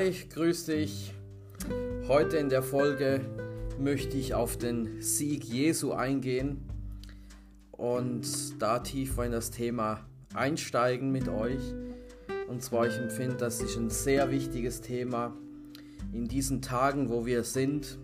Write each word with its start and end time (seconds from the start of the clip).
Hi, 0.00 0.14
grüß 0.32 0.64
dich. 0.64 1.12
Heute 2.08 2.38
in 2.38 2.48
der 2.48 2.62
Folge 2.62 3.20
möchte 3.78 4.16
ich 4.16 4.32
auf 4.32 4.56
den 4.56 5.02
Sieg 5.02 5.44
Jesu 5.44 5.92
eingehen 5.92 6.64
und 7.70 8.26
da 8.62 8.78
tiefer 8.78 9.26
in 9.26 9.32
das 9.32 9.50
Thema 9.50 10.06
einsteigen 10.32 11.12
mit 11.12 11.28
euch. 11.28 11.60
Und 12.48 12.62
zwar, 12.62 12.86
ich 12.86 12.96
empfinde, 12.96 13.36
das 13.36 13.60
ist 13.60 13.76
ein 13.76 13.90
sehr 13.90 14.30
wichtiges 14.30 14.80
Thema 14.80 15.36
in 16.14 16.28
diesen 16.28 16.62
Tagen, 16.62 17.10
wo 17.10 17.26
wir 17.26 17.44
sind, 17.44 17.98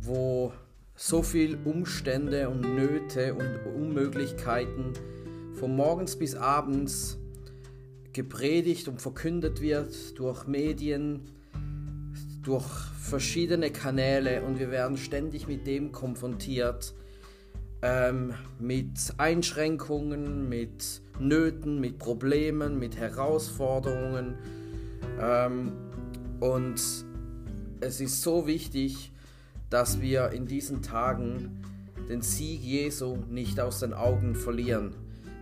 wo 0.00 0.52
so 0.96 1.22
viel 1.22 1.56
Umstände 1.64 2.48
und 2.50 2.62
Nöte 2.62 3.34
und 3.34 3.60
Unmöglichkeiten 3.72 4.94
von 5.52 5.76
morgens 5.76 6.16
bis 6.16 6.34
abends 6.34 7.20
gepredigt 8.14 8.88
und 8.88 9.02
verkündet 9.02 9.60
wird 9.60 10.18
durch 10.18 10.46
Medien, 10.46 11.20
durch 12.42 12.64
verschiedene 12.98 13.70
Kanäle 13.70 14.42
und 14.42 14.58
wir 14.58 14.70
werden 14.70 14.96
ständig 14.96 15.46
mit 15.46 15.66
dem 15.66 15.92
konfrontiert, 15.92 16.94
ähm, 17.82 18.32
mit 18.58 19.12
Einschränkungen, 19.18 20.48
mit 20.48 21.02
Nöten, 21.18 21.80
mit 21.80 21.98
Problemen, 21.98 22.78
mit 22.78 22.96
Herausforderungen. 22.96 24.38
Ähm, 25.20 25.72
und 26.40 26.80
es 27.80 28.00
ist 28.00 28.22
so 28.22 28.46
wichtig, 28.46 29.12
dass 29.70 30.00
wir 30.00 30.30
in 30.30 30.46
diesen 30.46 30.82
Tagen 30.82 31.62
den 32.08 32.22
Sieg 32.22 32.62
Jesu 32.62 33.18
nicht 33.28 33.60
aus 33.60 33.80
den 33.80 33.92
Augen 33.92 34.34
verlieren. 34.34 34.94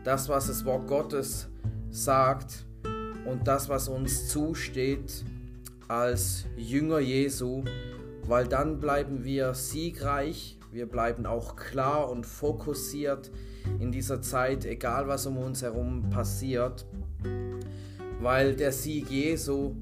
Das, 0.05 0.29
was 0.29 0.47
das 0.47 0.64
Wort 0.64 0.89
Gottes 0.89 1.48
sagt 1.93 2.65
und 3.27 3.47
das, 3.47 3.69
was 3.69 3.89
uns 3.89 4.29
zusteht 4.29 5.25
als 5.87 6.47
Jünger 6.57 6.98
Jesu, 6.98 7.62
weil 8.27 8.48
dann 8.48 8.81
bleiben 8.81 9.25
wir 9.25 9.55
siegreich, 9.55 10.59
wir 10.73 10.87
bleiben 10.87 11.27
auch 11.27 11.55
klar 11.55 12.11
und 12.11 12.25
fokussiert 12.25 13.31
in 13.79 13.93
dieser 13.93 14.23
Zeit, 14.23 14.65
egal 14.65 15.07
was 15.07 15.27
um 15.27 15.37
uns 15.37 15.63
herum 15.63 16.09
passiert, 16.09 16.87
weil 18.20 18.57
der 18.57 18.73
Sieg 18.73 19.11
Jesu 19.11 19.75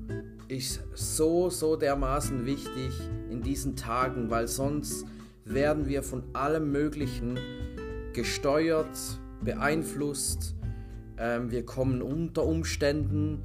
ist 0.48 0.82
so, 0.94 1.48
so 1.48 1.76
dermaßen 1.76 2.44
wichtig 2.44 2.92
in 3.30 3.40
diesen 3.40 3.76
Tagen, 3.76 4.30
weil 4.30 4.48
sonst 4.48 5.06
werden 5.44 5.86
wir 5.86 6.02
von 6.02 6.24
allem 6.32 6.72
Möglichen 6.72 7.38
gesteuert, 8.12 8.98
beeinflusst, 9.44 10.56
ähm, 11.20 11.50
wir 11.50 11.64
kommen 11.64 12.00
unter 12.02 12.44
Umständen, 12.44 13.42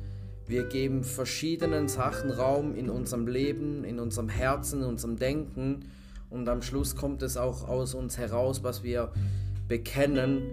wir 0.47 0.63
geben 0.63 1.03
verschiedenen 1.03 1.87
Sachen 1.87 2.31
Raum 2.31 2.73
in 2.75 2.89
unserem 2.89 3.27
Leben, 3.27 3.83
in 3.83 3.99
unserem 3.99 4.29
Herzen, 4.29 4.81
in 4.81 4.87
unserem 4.87 5.17
Denken 5.17 5.85
und 6.29 6.47
am 6.47 6.61
Schluss 6.61 6.95
kommt 6.95 7.21
es 7.21 7.35
auch 7.35 7.67
aus 7.67 7.93
uns 7.93 8.17
heraus, 8.17 8.63
was 8.63 8.83
wir 8.83 9.11
bekennen 9.67 10.43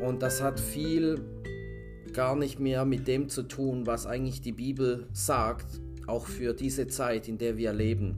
und 0.00 0.22
das 0.22 0.42
hat 0.42 0.60
viel 0.60 1.20
gar 2.12 2.36
nicht 2.36 2.60
mehr 2.60 2.84
mit 2.84 3.08
dem 3.08 3.28
zu 3.28 3.42
tun, 3.42 3.86
was 3.86 4.06
eigentlich 4.06 4.40
die 4.40 4.52
Bibel 4.52 5.06
sagt, 5.12 5.66
auch 6.06 6.26
für 6.26 6.54
diese 6.54 6.86
Zeit, 6.86 7.28
in 7.28 7.38
der 7.38 7.56
wir 7.56 7.72
leben. 7.72 8.16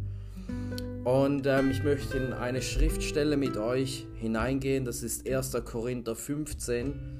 Und 1.04 1.46
ähm, 1.46 1.70
ich 1.70 1.82
möchte 1.82 2.18
in 2.18 2.32
eine 2.32 2.60
Schriftstelle 2.60 3.36
mit 3.36 3.56
euch 3.56 4.06
hineingehen, 4.14 4.84
das 4.84 5.02
ist 5.02 5.28
1. 5.28 5.56
Korinther 5.64 6.14
15 6.14 7.17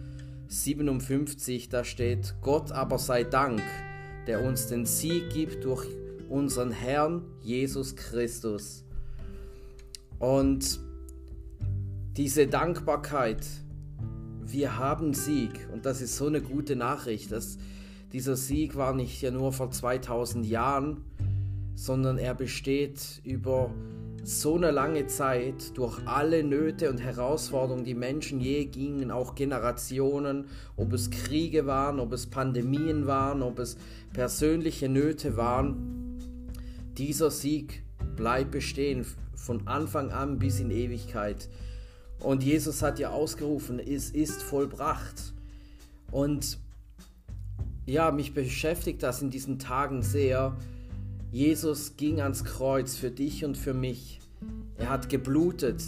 57, 0.49 1.69
da 1.69 1.85
steht, 1.85 2.35
Gott 2.41 2.73
aber 2.73 2.99
sei 2.99 3.23
Dank, 3.23 3.63
der 4.27 4.43
uns 4.43 4.67
den 4.67 4.87
Sieg 4.87 5.31
gibt 5.31 5.65
durch 5.65 5.87
unseren 6.29 6.71
Herrn 6.71 7.23
Jesus 7.43 7.97
Christus. 7.97 8.85
Und 10.19 10.81
diese 12.17 12.47
Dankbarkeit, 12.47 13.47
wir 14.43 14.79
haben 14.79 15.15
Sieg 15.15 15.69
und 15.73 15.87
das 15.87 16.01
ist 16.01 16.17
so 16.17 16.27
eine 16.27 16.41
gute 16.41 16.77
Nachricht, 16.77 17.31
dass 17.31 17.59
dieser 18.13 18.37
Sieg 18.37 18.75
war 18.75 18.95
nicht 18.95 19.21
ja 19.21 19.31
nur 19.31 19.53
vor 19.53 19.71
2000 19.71 20.47
Jahren, 20.47 21.05
sondern 21.75 22.17
er 22.17 22.35
besteht 22.35 23.21
über 23.23 23.71
so 24.29 24.57
eine 24.57 24.71
lange 24.71 25.07
Zeit 25.07 25.79
durch 25.79 26.07
alle 26.07 26.45
Nöte 26.45 26.91
und 26.91 26.99
Herausforderungen, 26.99 27.85
die 27.85 27.95
Menschen 27.95 28.41
je 28.41 28.67
gingen, 28.67 29.11
auch 29.11 29.35
Generationen, 29.35 30.49
ob 30.77 30.93
es 30.93 31.09
Kriege 31.09 31.65
waren, 31.65 31.99
ob 31.99 32.13
es 32.13 32.27
Pandemien 32.27 33.07
waren, 33.07 33.41
ob 33.41 33.59
es 33.59 33.79
persönliche 34.13 34.91
Nöte 34.91 35.39
waren, 35.39 36.19
dieser 36.99 37.31
Sieg 37.31 37.83
bleibt 38.17 38.51
bestehen 38.51 39.07
von 39.35 39.67
Anfang 39.67 40.11
an 40.11 40.39
bis 40.39 40.61
in 40.61 40.71
Ewigkeit. 40.71 41.49
Und 42.21 42.43
Jesus 42.43 42.83
hat 42.83 42.99
ja 42.99 43.11
ausgerufen, 43.11 43.79
es 43.79 44.11
ist 44.11 44.43
vollbracht. 44.43 45.33
Und 46.11 46.59
ja, 47.87 48.11
mich 48.11 48.35
beschäftigt 48.35 49.03
das 49.03 49.23
in 49.23 49.31
diesen 49.31 49.59
Tagen 49.59 50.03
sehr, 50.03 50.55
Jesus 51.31 51.97
ging 51.99 52.23
ans 52.23 52.43
Kreuz 52.43 52.97
für 52.97 53.11
dich 53.11 53.45
und 53.45 53.59
für 53.59 53.75
mich. 53.75 54.21
Er 54.79 54.89
hat 54.89 55.11
geblutet. 55.11 55.83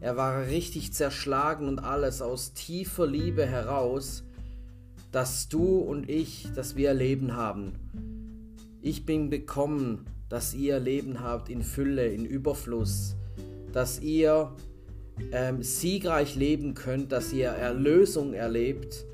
Er 0.00 0.16
war 0.16 0.46
richtig 0.46 0.92
zerschlagen 0.92 1.66
und 1.66 1.80
alles 1.80 2.22
aus 2.22 2.52
tiefer 2.52 3.06
Liebe 3.06 3.44
heraus, 3.44 4.22
dass 5.10 5.48
du 5.48 5.78
und 5.78 6.08
ich, 6.08 6.46
dass 6.54 6.76
wir 6.76 6.94
Leben 6.94 7.34
haben. 7.34 7.72
Ich 8.80 9.04
bin 9.04 9.28
bekommen, 9.28 10.04
dass 10.28 10.54
ihr 10.54 10.78
Leben 10.78 11.20
habt 11.20 11.48
in 11.48 11.62
Fülle, 11.62 12.06
in 12.06 12.24
Überfluss, 12.24 13.16
dass 13.72 14.00
ihr 14.00 14.54
ähm, 15.32 15.64
siegreich 15.64 16.36
leben 16.36 16.74
könnt, 16.74 17.10
dass 17.10 17.32
ihr 17.32 17.48
Erlösung 17.48 18.34
erlebt, 18.34 19.04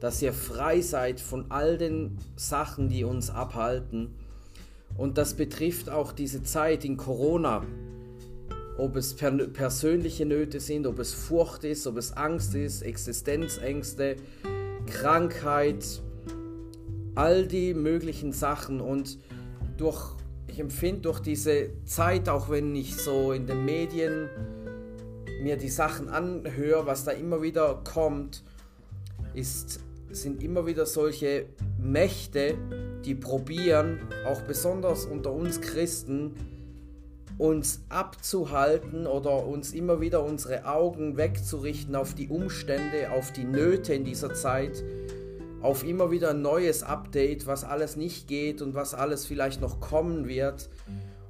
dass 0.00 0.22
ihr 0.22 0.32
frei 0.32 0.80
seid 0.80 1.20
von 1.20 1.50
all 1.50 1.76
den 1.76 2.16
Sachen, 2.36 2.88
die 2.88 3.04
uns 3.04 3.28
abhalten 3.28 4.14
und 4.98 5.16
das 5.16 5.34
betrifft 5.34 5.88
auch 5.88 6.12
diese 6.12 6.42
Zeit 6.42 6.84
in 6.84 6.96
Corona. 6.96 7.64
Ob 8.76 8.96
es 8.96 9.14
per 9.14 9.30
persönliche 9.30 10.26
Nöte 10.26 10.60
sind, 10.60 10.86
ob 10.86 10.98
es 10.98 11.14
Furcht 11.14 11.64
ist, 11.64 11.86
ob 11.86 11.96
es 11.96 12.12
Angst 12.12 12.54
ist, 12.54 12.82
Existenzängste, 12.82 14.16
Krankheit, 14.86 16.02
all 17.14 17.46
die 17.46 17.74
möglichen 17.74 18.32
Sachen. 18.32 18.80
Und 18.80 19.18
durch, 19.76 20.16
ich 20.48 20.58
empfinde 20.58 21.02
durch 21.02 21.20
diese 21.20 21.70
Zeit, 21.84 22.28
auch 22.28 22.50
wenn 22.50 22.74
ich 22.74 22.96
so 22.96 23.32
in 23.32 23.46
den 23.46 23.64
Medien 23.64 24.28
mir 25.42 25.56
die 25.56 25.68
Sachen 25.68 26.08
anhöre, 26.08 26.86
was 26.86 27.04
da 27.04 27.12
immer 27.12 27.40
wieder 27.40 27.82
kommt, 27.84 28.42
ist, 29.32 29.78
sind 30.10 30.42
immer 30.42 30.66
wieder 30.66 30.86
solche 30.86 31.46
Mächte, 31.78 32.56
die 33.04 33.14
probieren, 33.14 34.00
auch 34.26 34.42
besonders 34.42 35.06
unter 35.06 35.32
uns 35.32 35.60
Christen, 35.60 36.34
uns 37.38 37.82
abzuhalten 37.88 39.06
oder 39.06 39.46
uns 39.46 39.72
immer 39.72 40.00
wieder 40.00 40.24
unsere 40.24 40.66
Augen 40.66 41.16
wegzurichten 41.16 41.94
auf 41.94 42.14
die 42.14 42.28
Umstände, 42.28 43.12
auf 43.12 43.32
die 43.32 43.44
Nöte 43.44 43.94
in 43.94 44.04
dieser 44.04 44.34
Zeit, 44.34 44.82
auf 45.60 45.84
immer 45.84 46.10
wieder 46.10 46.30
ein 46.30 46.42
neues 46.42 46.82
Update, 46.82 47.46
was 47.46 47.64
alles 47.64 47.96
nicht 47.96 48.26
geht 48.26 48.60
und 48.60 48.74
was 48.74 48.94
alles 48.94 49.24
vielleicht 49.24 49.60
noch 49.60 49.80
kommen 49.80 50.26
wird. 50.26 50.68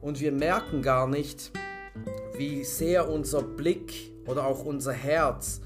Und 0.01 0.21
wir 0.21 0.33
merken 0.33 0.81
gar 0.81 1.07
nicht, 1.07 1.51
wie 2.37 2.65
sehr 2.65 3.11
unser 3.11 3.43
Blick 3.43 4.13
oder 4.27 4.47
auch 4.47 4.65
unser 4.65 4.93
Herz 4.93 5.61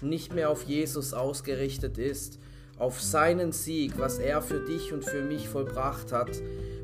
nicht 0.00 0.32
mehr 0.34 0.50
auf 0.50 0.62
Jesus 0.62 1.12
ausgerichtet 1.12 1.98
ist 1.98 2.38
auf 2.78 3.00
seinen 3.00 3.52
Sieg, 3.52 3.98
was 3.98 4.18
er 4.18 4.42
für 4.42 4.60
dich 4.60 4.92
und 4.92 5.04
für 5.04 5.22
mich 5.22 5.48
vollbracht 5.48 6.12
hat, 6.12 6.30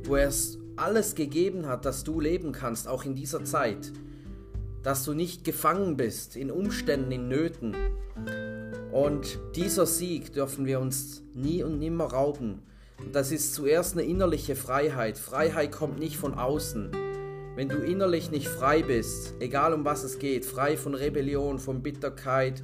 wo 0.04 0.16
er 0.16 0.28
es 0.28 0.58
alles 0.76 1.14
gegeben 1.14 1.66
hat, 1.66 1.84
dass 1.84 2.04
du 2.04 2.20
leben 2.20 2.52
kannst, 2.52 2.88
auch 2.88 3.04
in 3.04 3.14
dieser 3.14 3.44
Zeit, 3.44 3.92
dass 4.82 5.04
du 5.04 5.14
nicht 5.14 5.44
gefangen 5.44 5.96
bist 5.96 6.36
in 6.36 6.50
Umständen, 6.50 7.12
in 7.12 7.28
Nöten. 7.28 7.74
Und 8.92 9.38
dieser 9.56 9.86
Sieg 9.86 10.32
dürfen 10.32 10.66
wir 10.66 10.80
uns 10.80 11.22
nie 11.32 11.62
und 11.62 11.78
nimmer 11.78 12.06
rauben. 12.06 12.62
Das 13.12 13.32
ist 13.32 13.54
zuerst 13.54 13.94
eine 13.94 14.06
innerliche 14.06 14.56
Freiheit. 14.56 15.18
Freiheit 15.18 15.72
kommt 15.72 15.98
nicht 15.98 16.16
von 16.16 16.34
außen. 16.34 16.90
Wenn 17.56 17.68
du 17.68 17.76
innerlich 17.78 18.30
nicht 18.30 18.48
frei 18.48 18.82
bist, 18.82 19.34
egal 19.40 19.74
um 19.74 19.84
was 19.84 20.02
es 20.02 20.18
geht, 20.18 20.44
frei 20.44 20.76
von 20.76 20.94
Rebellion, 20.94 21.58
von 21.58 21.82
Bitterkeit, 21.82 22.62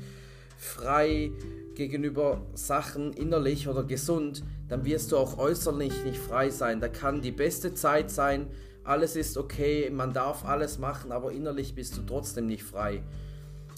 frei 0.60 1.32
gegenüber 1.74 2.42
Sachen 2.52 3.14
innerlich 3.14 3.66
oder 3.66 3.82
gesund, 3.82 4.44
dann 4.68 4.84
wirst 4.84 5.10
du 5.10 5.16
auch 5.16 5.38
äußerlich 5.38 6.04
nicht 6.04 6.18
frei 6.18 6.50
sein. 6.50 6.80
Da 6.80 6.88
kann 6.88 7.22
die 7.22 7.30
beste 7.30 7.72
Zeit 7.72 8.10
sein, 8.10 8.46
alles 8.84 9.16
ist 9.16 9.38
okay, 9.38 9.88
man 9.90 10.12
darf 10.12 10.44
alles 10.44 10.78
machen, 10.78 11.12
aber 11.12 11.32
innerlich 11.32 11.74
bist 11.74 11.96
du 11.96 12.02
trotzdem 12.02 12.46
nicht 12.46 12.62
frei. 12.62 13.02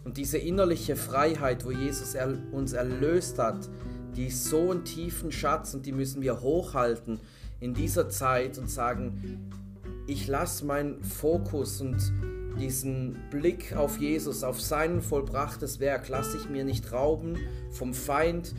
Und 0.05 0.17
diese 0.17 0.39
innerliche 0.39 0.97
Freiheit, 0.97 1.65
wo 1.65 1.71
Jesus 1.71 2.17
uns 2.51 2.73
erlöst 2.73 3.39
hat, 3.39 3.69
die 4.17 4.27
ist 4.27 4.47
so 4.47 4.73
einen 4.73 4.85
tiefen 4.85 5.31
Schatz 5.31 5.75
und 5.75 5.87
die 5.87 5.93
müssen 5.93 6.21
wir 6.21 6.41
hochhalten 6.41 7.21
in 7.61 7.75
dieser 7.75 8.09
Zeit 8.09 8.59
und 8.59 8.69
sagen, 8.69 9.51
ich 10.09 10.27
lasse 10.27 10.65
meinen 10.65 11.01
Fokus 11.05 11.81
und 11.81 12.13
diesen 12.59 13.17
Blick 13.31 13.77
auf 13.77 13.99
Jesus, 13.99 14.45
auf 14.45 14.61
sein 14.61 15.01
vollbrachtes 15.01 15.81
Werk, 15.81 16.09
lasse 16.09 16.37
ich 16.37 16.49
mir 16.49 16.65
nicht 16.65 16.93
rauben 16.93 17.39
vom 17.71 17.95
Feind, 17.95 18.55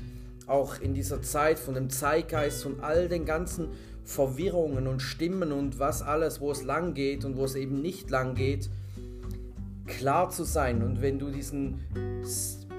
auch 0.48 0.80
in 0.80 0.94
dieser 0.94 1.22
Zeit 1.22 1.60
von 1.60 1.74
dem 1.74 1.90
Zeitgeist, 1.90 2.64
von 2.64 2.82
all 2.82 3.08
den 3.08 3.26
ganzen 3.26 3.70
Verwirrungen 4.04 4.88
und 4.88 5.02
Stimmen 5.02 5.52
und 5.52 5.80
was 5.80 6.02
alles, 6.02 6.42
wo 6.42 6.52
es 6.52 6.64
lang 6.64 6.94
geht 6.94 7.24
und 7.24 7.38
wo 7.38 7.46
es 7.46 7.56
eben 7.56 7.82
nicht 7.82 8.10
lang 8.10 8.36
geht, 8.36 8.70
klar 9.88 10.30
zu 10.30 10.44
sein. 10.44 10.84
Und 10.84 11.02
wenn 11.02 11.20
du 11.20 11.30
diesen 11.30 11.80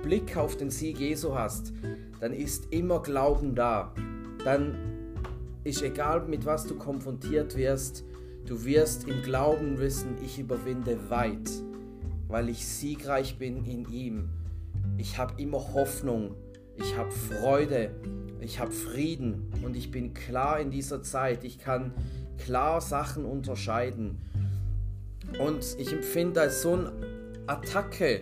Blick 0.02 0.36
auf 0.36 0.56
den 0.56 0.70
Sieg 0.70 0.98
Jesu 1.00 1.34
hast, 1.34 1.72
dann 2.20 2.32
ist 2.32 2.72
immer 2.72 3.00
Glauben 3.02 3.54
da. 3.54 3.94
Dann 4.44 4.74
ist 5.64 5.82
egal, 5.82 6.26
mit 6.26 6.44
was 6.44 6.66
du 6.66 6.76
konfrontiert 6.76 7.56
wirst, 7.56 8.04
du 8.46 8.64
wirst 8.64 9.08
im 9.08 9.22
Glauben 9.22 9.78
wissen, 9.78 10.16
ich 10.24 10.38
überwinde 10.38 11.10
weit, 11.10 11.50
weil 12.28 12.48
ich 12.48 12.66
siegreich 12.66 13.38
bin 13.38 13.64
in 13.64 13.90
ihm. 13.90 14.28
Ich 14.98 15.18
habe 15.18 15.40
immer 15.40 15.72
Hoffnung, 15.74 16.34
ich 16.76 16.96
habe 16.96 17.10
Freude, 17.10 17.90
ich 18.40 18.58
habe 18.58 18.72
Frieden 18.72 19.50
und 19.62 19.76
ich 19.76 19.90
bin 19.90 20.12
klar 20.12 20.60
in 20.60 20.70
dieser 20.70 21.02
Zeit. 21.02 21.44
Ich 21.44 21.58
kann 21.58 21.92
klar 22.36 22.80
Sachen 22.80 23.24
unterscheiden. 23.24 24.18
Und 25.38 25.64
ich 25.78 25.92
empfinde 25.92 26.42
als 26.42 26.62
so 26.62 26.74
eine 26.74 26.92
Attacke 27.46 28.20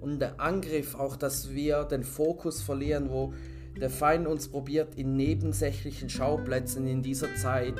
und 0.00 0.20
der 0.20 0.40
Angriff 0.40 0.94
auch, 0.94 1.16
dass 1.16 1.52
wir 1.52 1.84
den 1.84 2.04
Fokus 2.04 2.62
verlieren, 2.62 3.10
wo 3.10 3.34
der 3.80 3.90
Feind 3.90 4.28
uns 4.28 4.48
probiert, 4.48 4.94
in 4.94 5.16
nebensächlichen 5.16 6.08
Schauplätzen 6.08 6.86
in 6.86 7.02
dieser 7.02 7.34
Zeit 7.34 7.74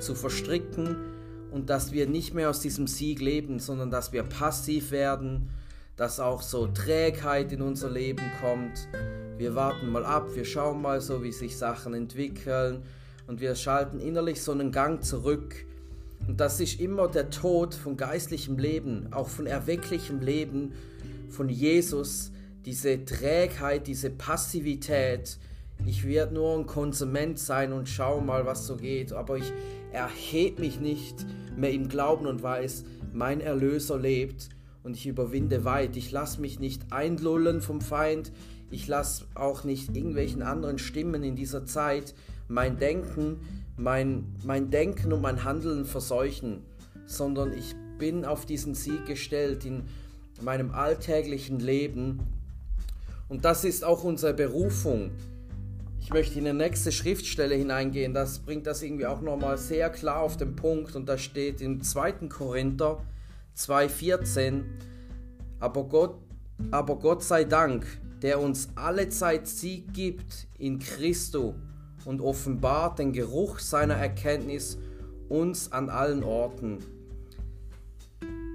zu 0.00 0.14
verstricken 0.14 1.17
und 1.50 1.70
dass 1.70 1.92
wir 1.92 2.06
nicht 2.06 2.34
mehr 2.34 2.50
aus 2.50 2.60
diesem 2.60 2.86
Sieg 2.86 3.20
leben, 3.20 3.58
sondern 3.58 3.90
dass 3.90 4.12
wir 4.12 4.22
passiv 4.22 4.90
werden, 4.90 5.48
dass 5.96 6.20
auch 6.20 6.42
so 6.42 6.66
Trägheit 6.68 7.52
in 7.52 7.62
unser 7.62 7.90
Leben 7.90 8.24
kommt. 8.40 8.88
Wir 9.36 9.54
warten 9.54 9.90
mal 9.90 10.04
ab, 10.04 10.28
wir 10.34 10.44
schauen 10.44 10.80
mal 10.80 11.00
so, 11.00 11.22
wie 11.22 11.32
sich 11.32 11.56
Sachen 11.56 11.94
entwickeln 11.94 12.82
und 13.26 13.40
wir 13.40 13.54
schalten 13.54 14.00
innerlich 14.00 14.42
so 14.42 14.52
einen 14.52 14.72
Gang 14.72 15.02
zurück. 15.02 15.54
Und 16.26 16.40
das 16.40 16.60
ist 16.60 16.80
immer 16.80 17.08
der 17.08 17.30
Tod 17.30 17.74
von 17.74 17.96
geistlichem 17.96 18.58
Leben, 18.58 19.08
auch 19.12 19.28
von 19.28 19.46
erwecklichem 19.46 20.20
Leben, 20.20 20.72
von 21.28 21.48
Jesus, 21.48 22.32
diese 22.64 23.04
Trägheit, 23.04 23.86
diese 23.86 24.10
Passivität. 24.10 25.38
Ich 25.86 26.06
werde 26.06 26.34
nur 26.34 26.58
ein 26.58 26.66
Konsument 26.66 27.38
sein 27.38 27.72
und 27.72 27.88
schau 27.88 28.20
mal, 28.20 28.46
was 28.46 28.66
so 28.66 28.76
geht. 28.76 29.12
Aber 29.12 29.38
ich 29.38 29.52
erhebe 29.92 30.60
mich 30.60 30.80
nicht 30.80 31.26
mehr 31.56 31.72
im 31.72 31.88
Glauben 31.88 32.26
und 32.26 32.42
weiß, 32.42 32.84
mein 33.12 33.40
Erlöser 33.40 33.98
lebt 33.98 34.50
und 34.82 34.96
ich 34.96 35.06
überwinde 35.06 35.64
weit. 35.64 35.96
Ich 35.96 36.10
lasse 36.10 36.40
mich 36.40 36.60
nicht 36.60 36.92
einlullen 36.92 37.60
vom 37.60 37.80
Feind. 37.80 38.32
Ich 38.70 38.86
lasse 38.86 39.24
auch 39.34 39.64
nicht 39.64 39.96
irgendwelchen 39.96 40.42
anderen 40.42 40.78
Stimmen 40.78 41.22
in 41.22 41.36
dieser 41.36 41.64
Zeit 41.64 42.14
mein 42.48 42.78
Denken, 42.78 43.40
mein, 43.76 44.34
mein 44.44 44.70
Denken 44.70 45.12
und 45.12 45.20
mein 45.20 45.44
Handeln 45.44 45.84
verseuchen, 45.84 46.62
sondern 47.06 47.52
ich 47.52 47.74
bin 47.98 48.24
auf 48.24 48.46
diesen 48.46 48.74
Sieg 48.74 49.06
gestellt 49.06 49.64
in 49.64 49.84
meinem 50.40 50.70
alltäglichen 50.70 51.60
Leben. 51.60 52.20
Und 53.28 53.44
das 53.44 53.64
ist 53.64 53.84
auch 53.84 54.04
unsere 54.04 54.34
Berufung. 54.34 55.10
Ich 56.08 56.14
möchte 56.14 56.38
in 56.38 56.46
die 56.46 56.54
nächste 56.54 56.90
Schriftstelle 56.90 57.54
hineingehen, 57.54 58.14
das 58.14 58.38
bringt 58.38 58.66
das 58.66 58.82
irgendwie 58.82 59.04
auch 59.04 59.20
nochmal 59.20 59.58
sehr 59.58 59.90
klar 59.90 60.22
auf 60.22 60.38
den 60.38 60.56
Punkt 60.56 60.96
und 60.96 61.06
da 61.06 61.18
steht 61.18 61.60
im 61.60 61.82
2. 61.82 62.12
Korinther 62.30 63.04
2,14, 63.54 64.62
aber 65.60 65.84
Gott, 65.84 66.14
aber 66.70 66.98
Gott 66.98 67.22
sei 67.22 67.44
Dank, 67.44 67.84
der 68.22 68.40
uns 68.40 68.70
alle 68.74 69.10
Zeit 69.10 69.48
Sieg 69.48 69.92
gibt 69.92 70.46
in 70.56 70.78
Christo 70.78 71.54
und 72.06 72.22
offenbart 72.22 73.00
den 73.00 73.12
Geruch 73.12 73.58
seiner 73.58 73.96
Erkenntnis 73.96 74.78
uns 75.28 75.72
an 75.72 75.90
allen 75.90 76.24
Orten. 76.24 76.78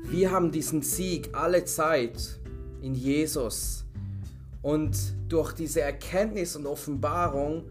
Wir 0.05 0.31
haben 0.31 0.51
diesen 0.51 0.81
Sieg 0.81 1.29
alle 1.33 1.65
Zeit 1.65 2.39
in 2.81 2.95
Jesus. 2.95 3.85
Und 4.63 4.97
durch 5.27 5.51
diese 5.51 5.81
Erkenntnis 5.81 6.55
und 6.55 6.65
Offenbarung, 6.65 7.65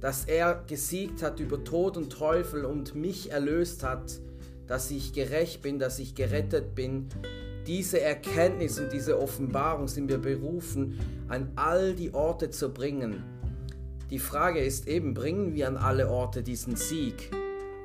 dass 0.00 0.24
er 0.24 0.64
gesiegt 0.66 1.22
hat 1.22 1.38
über 1.38 1.62
Tod 1.62 1.98
und 1.98 2.10
Teufel 2.10 2.64
und 2.64 2.94
mich 2.94 3.30
erlöst 3.30 3.84
hat, 3.84 4.18
dass 4.66 4.90
ich 4.90 5.12
gerecht 5.12 5.60
bin, 5.60 5.78
dass 5.78 5.98
ich 5.98 6.14
gerettet 6.14 6.74
bin, 6.74 7.08
diese 7.66 8.00
Erkenntnis 8.00 8.80
und 8.80 8.90
diese 8.90 9.20
Offenbarung 9.20 9.86
sind 9.86 10.08
wir 10.08 10.18
berufen, 10.18 10.98
an 11.28 11.52
all 11.56 11.94
die 11.94 12.14
Orte 12.14 12.48
zu 12.48 12.72
bringen. 12.72 13.22
Die 14.08 14.18
Frage 14.18 14.60
ist 14.60 14.88
eben, 14.88 15.12
bringen 15.12 15.54
wir 15.54 15.68
an 15.68 15.76
alle 15.76 16.08
Orte 16.08 16.42
diesen 16.42 16.74
Sieg? 16.74 17.30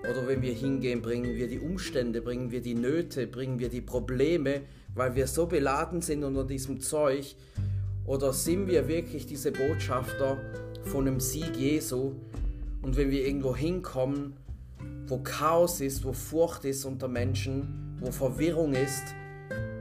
Oder 0.09 0.27
wenn 0.27 0.41
wir 0.41 0.53
hingehen, 0.53 1.01
bringen 1.01 1.35
wir 1.35 1.49
die 1.49 1.59
Umstände, 1.59 2.21
bringen 2.21 2.51
wir 2.51 2.61
die 2.61 2.75
Nöte, 2.75 3.27
bringen 3.27 3.59
wir 3.59 3.69
die 3.69 3.81
Probleme, 3.81 4.61
weil 4.93 5.15
wir 5.15 5.27
so 5.27 5.45
beladen 5.45 6.01
sind 6.01 6.23
unter 6.23 6.45
diesem 6.45 6.79
Zeug? 6.79 7.35
Oder 8.05 8.33
sind 8.33 8.67
wir 8.67 8.87
wirklich 8.87 9.25
diese 9.25 9.51
Botschafter 9.51 10.37
von 10.83 11.05
dem 11.05 11.19
Sieg 11.19 11.55
Jesu? 11.55 12.13
Und 12.83 12.97
wenn 12.97 13.09
wir 13.09 13.25
irgendwo 13.25 13.55
hinkommen, 13.55 14.33
wo 15.07 15.17
Chaos 15.19 15.81
ist, 15.81 16.03
wo 16.03 16.13
Furcht 16.13 16.65
ist 16.65 16.85
unter 16.85 17.07
Menschen, 17.07 17.97
wo 17.99 18.11
Verwirrung 18.11 18.73
ist, 18.73 19.03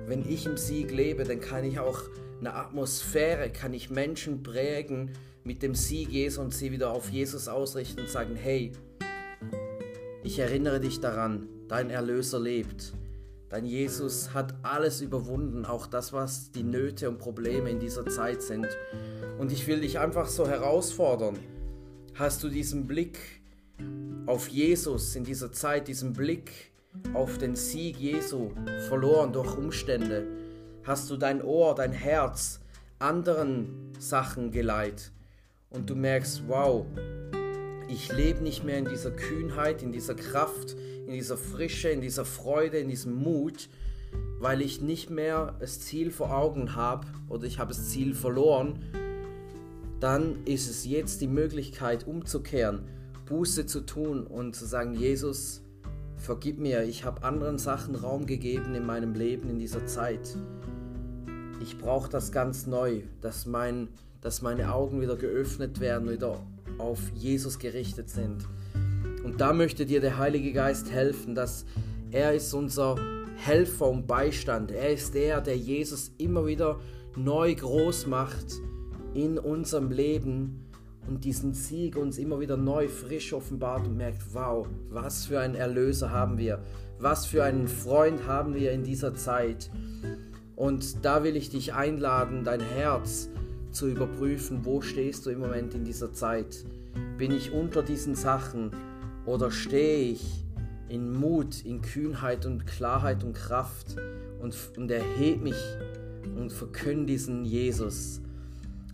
wenn 0.07 0.27
ich 0.29 0.47
im 0.47 0.57
Sieg 0.57 0.91
lebe, 0.91 1.25
dann 1.25 1.41
kann 1.41 1.65
ich 1.65 1.79
auch 1.79 2.01
eine 2.41 2.55
Atmosphäre, 2.55 3.51
kann 3.51 3.75
ich 3.75 3.91
Menschen 3.91 4.43
prägen 4.43 5.11
mit 5.45 5.63
dem 5.63 5.75
Sieg 5.75 6.09
Jesu 6.11 6.41
und 6.41 6.55
sie 6.55 6.73
wieder 6.73 6.91
auf 6.91 7.11
Jesus 7.11 7.49
ausrichten 7.49 8.01
und 8.01 8.09
sagen, 8.09 8.37
hey, 8.37 8.73
ich 10.23 10.39
erinnere 10.39 10.81
dich 10.81 11.01
daran, 11.01 11.47
dein 11.69 11.91
Erlöser 11.91 12.41
lebt. 12.41 12.95
Dein 13.49 13.67
Jesus 13.67 14.33
hat 14.33 14.55
alles 14.63 15.01
überwunden, 15.01 15.65
auch 15.65 15.87
das, 15.87 16.13
was 16.13 16.51
die 16.51 16.63
Nöte 16.63 17.09
und 17.09 17.19
Probleme 17.19 17.71
in 17.71 17.79
dieser 17.79 18.07
Zeit 18.07 18.43
sind. 18.43 18.67
Und 19.39 19.53
ich 19.53 19.67
will 19.67 19.81
dich 19.81 19.99
einfach 19.99 20.27
so 20.27 20.49
herausfordern. 20.49 21.39
Hast 22.15 22.43
du 22.43 22.49
diesen 22.49 22.87
Blick 22.87 23.19
auf 24.27 24.49
Jesus 24.49 25.15
in 25.15 25.25
dieser 25.25 25.53
Zeit, 25.53 25.89
diesen 25.89 26.13
Blick 26.13 26.73
auf 27.13 27.39
den 27.39 27.57
Sieg 27.57 27.99
Jesu 27.99 28.51
verloren 28.89 29.33
durch 29.33 29.57
Umstände? 29.57 30.27
Hast 30.85 31.11
du 31.11 31.17
dein 31.17 31.43
Ohr, 31.43 31.75
dein 31.75 31.93
Herz 31.93 32.61
anderen 32.99 33.93
Sachen 33.99 34.51
geleitet 34.51 35.13
und 35.71 35.91
du 35.91 35.95
merkst, 35.95 36.45
wow, 36.47 36.87
ich 37.89 38.13
lebe 38.13 38.43
nicht 38.43 38.65
mehr 38.65 38.79
in 38.79 38.87
dieser 38.87 39.11
Kühnheit, 39.11 39.83
in 39.83 39.93
dieser 39.93 40.15
Kraft, 40.15 40.77
in 41.07 41.13
dieser 41.13 41.37
Frische, 41.37 41.89
in 41.89 42.01
dieser 42.01 42.25
Freude, 42.25 42.79
in 42.79 42.89
diesem 42.89 43.15
Mut, 43.15 43.69
weil 44.39 44.63
ich 44.63 44.81
nicht 44.81 45.11
mehr 45.11 45.57
das 45.61 45.81
Ziel 45.81 46.11
vor 46.11 46.37
Augen 46.37 46.75
habe 46.75 47.07
oder 47.29 47.45
ich 47.45 47.59
habe 47.59 47.75
das 47.75 47.91
Ziel 47.91 48.15
verloren, 48.15 48.79
dann 50.01 50.45
ist 50.45 50.69
es 50.69 50.85
jetzt 50.85 51.21
die 51.21 51.29
Möglichkeit 51.29 52.07
umzukehren, 52.07 52.81
Buße 53.27 53.67
zu 53.67 53.81
tun 53.81 54.27
und 54.27 54.55
zu 54.55 54.67
sagen, 54.67 54.95
Jesus, 54.95 55.63
vergib 56.17 56.59
mir, 56.59 56.85
ich 56.85 57.05
habe 57.05 57.23
anderen 57.23 57.59
Sachen 57.59 57.95
Raum 57.95 58.27
gegeben 58.27 58.75
in 58.75 58.85
meinem 58.85 59.15
Leben 59.15 59.49
in 59.49 59.59
dieser 59.59 59.87
Zeit. 59.87 60.37
Ich 61.63 61.79
brauche 61.79 62.11
das 62.11 62.33
ganz 62.33 62.67
neu, 62.67 63.01
dass, 63.21 63.47
mein, 63.47 63.89
dass 64.21 64.43
meine 64.43 64.75
Augen 64.75 65.01
wieder 65.01 65.17
geöffnet 65.17 65.81
werden, 65.81 66.11
wieder 66.11 66.39
auf 66.79 67.01
Jesus 67.15 67.59
gerichtet 67.59 68.09
sind. 68.09 68.47
Und 69.25 69.41
da 69.41 69.53
möchte 69.53 69.87
dir 69.87 70.01
der 70.01 70.19
Heilige 70.19 70.53
Geist 70.53 70.91
helfen, 70.91 71.35
dass 71.35 71.65
er 72.11 72.35
ist 72.35 72.53
unser 72.55 72.97
Helfer 73.37 73.89
und 73.89 74.07
Beistand. 74.07 74.71
Er 74.71 74.91
ist 74.91 75.15
der, 75.15 75.41
der 75.41 75.57
Jesus 75.57 76.13
immer 76.19 76.47
wieder 76.47 76.79
neu 77.17 77.55
groß 77.55 78.07
macht 78.07 78.61
in 79.15 79.39
unserem 79.39 79.91
Leben 79.91 80.65
und 81.07 81.25
diesen 81.25 81.53
Sieg 81.55 81.97
uns 81.97 82.19
immer 82.19 82.41
wieder 82.41 82.57
neu 82.57 82.89
frisch 82.89 83.33
offenbart 83.33 83.87
und 83.87 83.97
merkt, 83.97 84.23
wow, 84.33 84.67
was 84.91 85.27
für 85.27 85.41
einen 85.41 85.55
Erlöser 85.55 86.11
haben 86.11 86.39
wir, 86.39 86.63
was 86.99 87.27
für 87.27 87.45
einen 87.45 87.69
Freund 87.69 88.27
haben 88.27 88.55
wir 88.55 88.73
in 88.73 88.85
dieser 88.85 89.15
Zeit. 89.15 89.71
Und 90.57 91.05
da 91.05 91.25
will 91.25 91.37
ich 91.37 91.51
dich 91.51 91.75
einladen, 91.75 92.45
dein 92.45 92.61
Herz 92.61 93.29
zu 93.75 93.89
überprüfen, 93.89 94.65
wo 94.65 94.81
stehst 94.81 95.27
du 95.27 95.31
im 95.31 95.41
Moment 95.41 95.75
in 95.75 95.85
dieser 95.85 96.13
Zeit. 96.13 96.65
Bin 97.19 97.33
ich 97.33 97.53
unter 97.53 97.83
diesen 97.83 98.15
Sachen 98.15 98.71
oder 99.27 99.51
stehe 99.51 100.13
ich 100.13 100.45
in 100.89 101.13
Mut, 101.13 101.65
in 101.65 101.83
Kühnheit 101.83 102.47
und 102.47 102.67
Klarheit 102.67 103.25
und 103.25 103.35
Kraft 103.35 103.97
und, 104.41 104.57
und 104.77 104.91
erhebe 104.91 105.43
mich 105.43 105.77
und 106.37 106.53
verkünde 106.53 107.07
diesen 107.07 107.45
Jesus. 107.45 108.21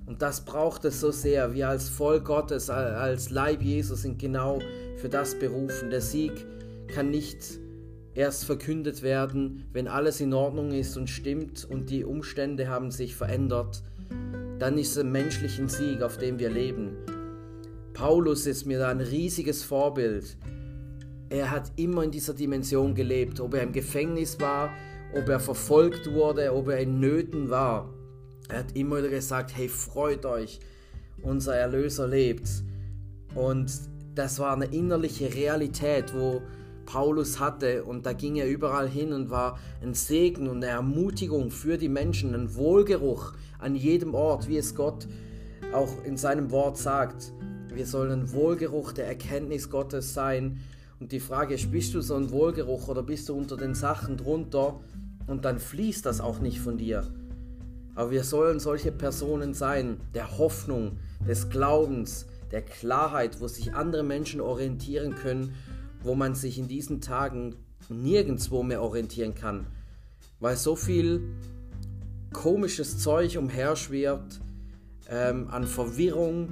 Und 0.07 0.23
das 0.23 0.45
braucht 0.45 0.85
es 0.85 1.01
so 1.01 1.11
sehr. 1.11 1.55
Wir 1.55 1.69
als 1.69 1.89
Volk 1.89 2.25
Gottes, 2.25 2.71
als 2.71 3.31
Leib 3.31 3.63
Jesus 3.63 4.03
sind 4.03 4.19
genau 4.19 4.61
für 4.97 5.09
das 5.09 5.39
berufen. 5.39 5.91
Der 5.91 6.01
Sieg 6.01 6.33
kann 6.89 7.11
nicht 7.11 7.61
erst 8.15 8.45
verkündet 8.45 9.03
werden, 9.03 9.65
wenn 9.73 9.87
alles 9.87 10.21
in 10.21 10.33
Ordnung 10.33 10.73
ist 10.73 10.97
und 10.97 11.09
stimmt 11.09 11.65
und 11.65 11.91
die 11.91 12.05
Umstände 12.05 12.69
haben 12.69 12.91
sich 12.91 13.15
verändert. 13.15 13.83
Dann 14.61 14.77
ist 14.77 14.91
es 14.91 14.99
ein 14.99 15.11
menschlichen 15.11 15.71
Sieg, 15.71 16.03
auf 16.03 16.19
dem 16.19 16.39
wir 16.39 16.51
leben. 16.51 16.99
Paulus 17.95 18.47
ist 18.47 18.67
mir 18.67 18.79
da 18.79 18.91
ein 18.91 19.01
riesiges 19.01 19.63
Vorbild. 19.65 20.37
Er 21.31 21.51
hat 21.51 21.73
immer 21.77 22.05
in 22.05 22.11
dieser 22.11 22.35
Dimension 22.35 22.95
gelebt, 22.95 23.41
ob 23.41 23.55
er 23.55 23.63
im 23.63 23.73
Gefängnis 23.73 24.39
war, 24.39 24.71
ob 25.15 25.31
er 25.31 25.41
verfolgt 25.41 26.13
wurde, 26.13 26.53
ob 26.53 26.69
er 26.69 26.79
in 26.79 27.01
Nöten 27.01 27.49
war. 27.49 27.95
Er 28.51 28.59
hat 28.59 28.77
immer 28.77 28.99
wieder 28.99 29.09
gesagt, 29.09 29.57
hey, 29.57 29.69
freut 29.69 30.27
euch, 30.27 30.61
unser 31.23 31.57
Erlöser 31.57 32.07
lebt. 32.07 32.49
Und 33.35 33.73
das 34.15 34.41
war 34.41 34.55
eine 34.55 34.67
innerliche 34.67 35.33
Realität, 35.33 36.13
wo 36.15 36.43
Paulus 36.91 37.39
hatte 37.39 37.85
und 37.85 38.05
da 38.05 38.13
ging 38.13 38.35
er 38.35 38.49
überall 38.49 38.89
hin 38.89 39.13
und 39.13 39.31
war 39.31 39.61
ein 39.81 39.95
Segen 39.95 40.49
und 40.49 40.57
eine 40.57 40.73
Ermutigung 40.73 41.53
für 41.53 41.79
die 41.79 41.89
Menschen, 41.89 42.35
ein 42.35 42.57
Wohlgeruch 42.57 43.35
an 43.61 43.77
jedem 43.77 44.13
Ort, 44.15 44.49
wie 44.49 44.57
es 44.57 44.75
Gott 44.75 45.07
auch 45.73 46.03
in 46.05 46.17
seinem 46.17 46.51
Wort 46.51 46.79
sagt. 46.79 47.33
Wir 47.73 47.87
sollen 47.87 48.11
ein 48.11 48.33
Wohlgeruch 48.33 48.93
der 48.93 49.07
Erkenntnis 49.07 49.71
Gottes 49.71 50.15
sein. 50.15 50.59
Und 50.99 51.13
die 51.13 51.21
Frage 51.21 51.55
ist, 51.55 51.71
bist 51.71 51.95
du 51.95 52.01
so 52.01 52.17
ein 52.17 52.33
Wohlgeruch 52.33 52.89
oder 52.89 53.05
bist 53.05 53.29
du 53.29 53.37
unter 53.37 53.57
den 53.57 53.77
Sachen 53.77 54.17
drunter 54.17 54.81
und 55.29 55.45
dann 55.45 55.61
fließt 55.61 56.05
das 56.05 56.21
auch 56.21 56.41
nicht 56.41 56.59
von 56.59 56.77
dir. 56.77 57.05
Aber 57.95 58.11
wir 58.11 58.25
sollen 58.25 58.59
solche 58.59 58.91
Personen 58.91 59.55
sein, 59.55 59.99
der 60.13 60.39
Hoffnung, 60.39 60.99
des 61.25 61.51
Glaubens, 61.51 62.27
der 62.51 62.63
Klarheit, 62.63 63.41
wo 63.41 63.47
sich 63.47 63.75
andere 63.75 64.03
Menschen 64.03 64.41
orientieren 64.41 65.15
können, 65.15 65.55
wo 66.03 66.15
man 66.15 66.35
sich 66.35 66.59
in 66.59 66.69
diesen 66.69 67.01
Tagen 67.01 67.57
nirgendwo 67.89 68.63
mehr 68.63 68.83
orientieren 68.83 69.35
kann, 69.35 69.67
weil 70.39 70.57
so 70.57 70.77
viel 70.77 71.23
komisches 72.33 72.99
Zeug 72.99 73.37
umherschwirrt, 73.37 74.41
ähm, 75.09 75.49
an 75.49 75.67
Verwirrung, 75.67 76.51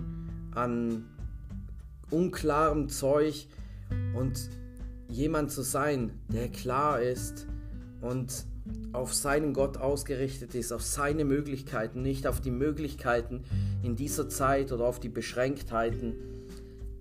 an 0.54 1.04
unklarem 2.10 2.88
Zeug 2.88 3.46
und 4.14 4.50
jemand 5.08 5.52
zu 5.52 5.62
sein, 5.62 6.10
der 6.28 6.48
klar 6.48 7.00
ist 7.00 7.46
und 8.00 8.44
auf 8.92 9.14
seinen 9.14 9.54
Gott 9.54 9.78
ausgerichtet 9.78 10.54
ist, 10.54 10.72
auf 10.72 10.82
seine 10.82 11.24
Möglichkeiten, 11.24 12.02
nicht 12.02 12.26
auf 12.26 12.40
die 12.40 12.50
Möglichkeiten 12.50 13.44
in 13.82 13.96
dieser 13.96 14.28
Zeit 14.28 14.72
oder 14.72 14.84
auf 14.84 15.00
die 15.00 15.08
Beschränktheiten, 15.08 16.14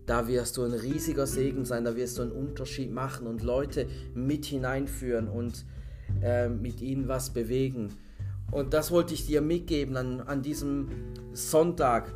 da 0.08 0.28
wirst 0.28 0.58
du 0.58 0.64
ein 0.64 0.74
riesiger 0.74 1.28
Segen 1.28 1.66
sein, 1.66 1.86
da 1.86 1.96
wirst 1.96 2.18
du 2.18 2.24
einen 2.24 2.32
Unterschied 2.32 2.92
machen 2.92 3.28
und 3.28 3.44
Leute 3.44 3.88
mit 4.16 4.46
hineinführen 4.46 5.28
und 5.28 5.66
äh, 6.24 6.50
mit 6.50 6.82
ihnen 6.82 7.08
was 7.08 7.30
bewegen. 7.30 7.90
Und 8.50 8.74
das 8.74 8.90
wollte 8.90 9.14
ich 9.14 9.28
dir 9.28 9.42
mitgeben 9.42 9.96
an, 9.96 10.22
an 10.22 10.42
diesem 10.42 10.88
Sonntag. 11.34 12.12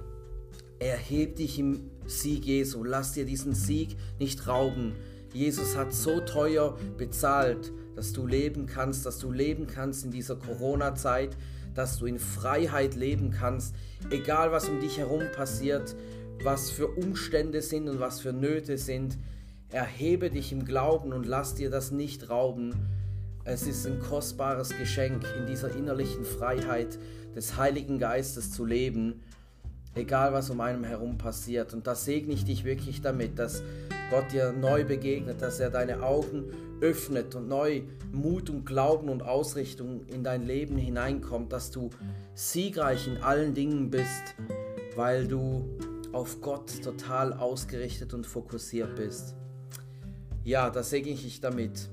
Erheb 0.80 1.36
dich 1.36 1.60
im 1.60 1.92
Sieg 2.08 2.46
Jesu, 2.46 2.84
lass 2.84 3.12
dir 3.12 3.26
diesen 3.26 3.54
Sieg 3.54 3.96
nicht 4.18 4.48
rauben. 4.48 4.94
Jesus 5.32 5.78
hat 5.78 5.94
so 5.94 6.22
teuer 6.22 6.76
bezahlt 6.98 7.72
dass 7.96 8.14
du 8.14 8.26
leben 8.26 8.66
kannst, 8.66 9.06
dass 9.06 9.20
du 9.20 9.32
leben 9.32 9.68
kannst 9.68 10.06
in 10.06 10.12
dieser 10.12 10.36
Corona-Zeit, 10.36 11.38
dass 11.74 12.00
du 12.00 12.06
in 12.06 12.20
Freiheit 12.20 12.96
leben 12.96 13.32
kannst, 13.32 13.76
egal 14.10 14.52
was 14.52 14.68
um 14.70 14.80
dich 14.80 14.98
herum 14.98 15.24
passiert, 15.36 15.96
was 16.44 16.70
für 16.70 16.88
Umstände 16.88 17.62
sind 17.62 17.88
und 17.90 18.00
was 18.00 18.20
für 18.20 18.34
Nöte 18.34 18.78
sind. 18.78 19.18
Erhebe 19.70 20.30
dich 20.30 20.52
im 20.52 20.66
Glauben 20.66 21.14
und 21.14 21.26
lass 21.26 21.56
dir 21.56 21.70
das 21.70 21.92
nicht 21.92 22.30
rauben. 22.30 22.74
Es 23.44 23.64
ist 23.64 23.88
ein 23.88 24.00
kostbares 24.00 24.70
Geschenk, 24.78 25.26
in 25.38 25.48
dieser 25.48 25.76
innerlichen 25.76 26.26
Freiheit 26.26 27.00
des 27.36 27.58
Heiligen 27.58 27.98
Geistes 27.98 28.52
zu 28.52 28.66
leben, 28.66 29.22
egal 29.96 30.34
was 30.34 30.50
um 30.50 30.62
einem 30.62 30.84
herum 30.84 31.18
passiert. 31.18 31.74
Und 31.74 31.88
da 31.88 31.96
segne 31.96 32.34
ich 32.34 32.46
dich 32.46 32.64
wirklich 32.64 33.02
damit, 33.02 33.40
dass 33.40 33.64
Gott 34.12 34.32
dir 34.32 34.52
neu 34.52 34.84
begegnet, 34.84 35.42
dass 35.42 35.60
er 35.60 35.70
deine 35.70 36.04
Augen 36.04 36.46
öffnet 36.82 37.34
und 37.36 37.48
neu 37.48 37.84
Mut 38.12 38.50
und 38.50 38.66
Glauben 38.66 39.08
und 39.10 39.22
Ausrichtung 39.22 40.06
in 40.08 40.24
dein 40.24 40.46
Leben 40.46 40.78
hineinkommt, 40.78 41.54
dass 41.54 41.72
du 41.72 41.90
siegreich 42.34 43.08
in 43.08 43.18
allen 43.18 43.54
Dingen 43.54 43.90
bist, 43.90 44.36
weil 44.96 45.28
du 45.28 45.70
auf 46.13 46.41
Gott 46.41 46.84
total 46.84 47.34
ausgerichtet 47.34 48.13
und 48.13 48.25
fokussiert 48.25 48.96
bist. 48.96 49.36
Ja, 50.44 50.70
da 50.70 50.84
segne 50.84 51.12
ich 51.12 51.24
dich 51.24 51.41
damit. 51.41 51.89